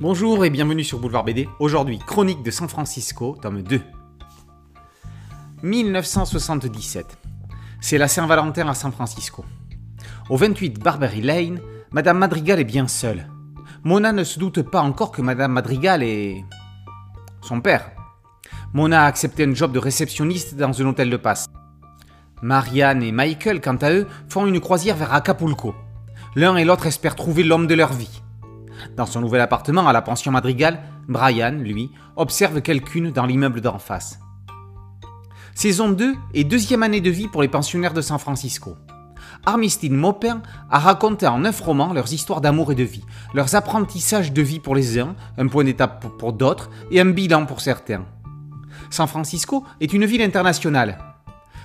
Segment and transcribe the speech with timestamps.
[0.00, 1.48] Bonjour et bienvenue sur Boulevard BD.
[1.58, 3.80] Aujourd'hui, Chronique de San Francisco, tome 2.
[5.64, 7.18] 1977.
[7.80, 9.44] C'est la Saint-Valentin à San Francisco.
[10.30, 13.28] Au 28 Barbary Lane, Madame Madrigal est bien seule.
[13.82, 16.44] Mona ne se doute pas encore que Madame Madrigal est.
[17.40, 17.90] son père.
[18.72, 21.46] Mona a accepté un job de réceptionniste dans un hôtel de passe.
[22.40, 25.74] Marianne et Michael, quant à eux, font une croisière vers Acapulco.
[26.36, 28.22] L'un et l'autre espèrent trouver l'homme de leur vie.
[28.96, 33.78] Dans son nouvel appartement à la pension Madrigal, Brian, lui, observe quelqu'une dans l'immeuble d'en
[33.78, 34.18] face.
[35.54, 38.76] Saison 2 et deuxième année de vie pour les pensionnaires de San Francisco.
[39.46, 44.32] Armistead Maupin a raconté en neuf romans leurs histoires d'amour et de vie, leurs apprentissages
[44.32, 48.04] de vie pour les uns, un point d'étape pour d'autres et un bilan pour certains.
[48.90, 50.98] San Francisco est une ville internationale,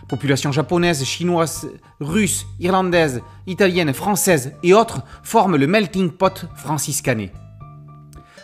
[0.07, 7.31] Populations japonaises, chinoises, russes, irlandaises, italiennes, françaises et autres forment le melting pot franciscané.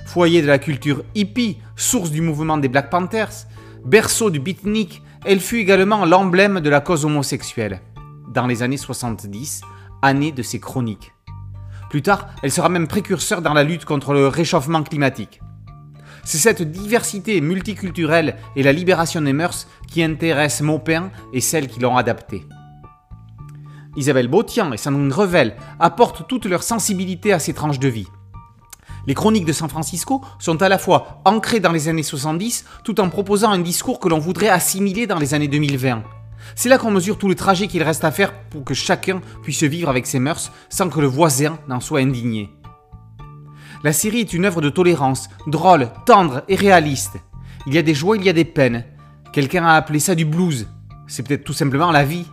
[0.05, 3.45] Foyer de la culture hippie, source du mouvement des Black Panthers,
[3.85, 7.81] berceau du beatnik, elle fut également l'emblème de la cause homosexuelle.
[8.33, 9.61] Dans les années 70,
[10.01, 11.13] année de ses chroniques.
[11.89, 15.41] Plus tard, elle sera même précurseur dans la lutte contre le réchauffement climatique.
[16.23, 21.79] C'est cette diversité multiculturelle et la libération des mœurs qui intéressent Maupin et celles qui
[21.79, 22.45] l'ont adapté.
[23.95, 28.07] Isabelle Bautian et Sandrine Revel apportent toute leur sensibilité à ces tranches de vie.
[29.07, 32.99] Les chroniques de San Francisco sont à la fois ancrées dans les années 70 tout
[32.99, 36.03] en proposant un discours que l'on voudrait assimiler dans les années 2020.
[36.55, 39.63] C'est là qu'on mesure tout le trajet qu'il reste à faire pour que chacun puisse
[39.63, 42.49] vivre avec ses mœurs sans que le voisin n'en soit indigné.
[43.83, 47.17] La série est une œuvre de tolérance, drôle, tendre et réaliste.
[47.65, 48.83] Il y a des joies, il y a des peines.
[49.31, 50.67] Quelqu'un a appelé ça du blues.
[51.07, 52.25] C'est peut-être tout simplement la vie.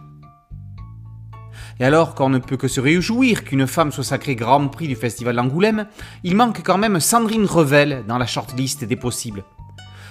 [1.79, 4.97] Et alors qu'on ne peut que se réjouir qu'une femme soit sacrée Grand Prix du
[4.97, 5.87] Festival d'Angoulême,
[6.25, 9.45] il manque quand même Sandrine Revel dans la shortlist des possibles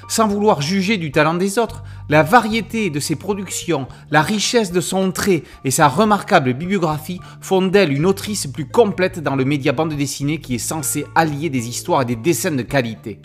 [0.07, 4.81] sans vouloir juger du talent des autres, la variété de ses productions, la richesse de
[4.81, 9.71] son trait et sa remarquable bibliographie font d'elle une autrice plus complète dans le média
[9.71, 13.21] bande dessinée qui est censé allier des histoires et des dessins de qualité.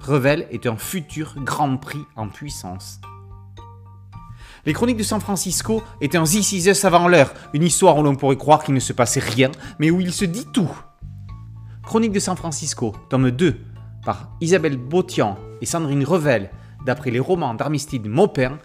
[0.00, 3.00] Revel est un futur Grand Prix en puissance.
[4.66, 8.14] Les Chroniques de San Francisco est un This Is avant l'heure, une histoire où l'on
[8.14, 10.70] pourrait croire qu'il ne se passait rien, mais où il se dit tout.
[11.82, 13.60] Chroniques de San Francisco, tome 2,
[14.04, 16.50] par Isabelle Bautian et Sandrine Revel,
[16.84, 18.58] d'après les romans d'Armistide Maupin,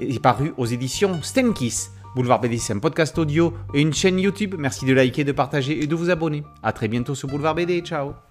[0.00, 1.88] est paru aux éditions Stenkis.
[2.14, 4.54] Boulevard BD, c'est un podcast audio et une chaîne YouTube.
[4.58, 6.42] Merci de liker, de partager et de vous abonner.
[6.62, 7.80] A très bientôt sur Boulevard BD.
[7.80, 8.27] Ciao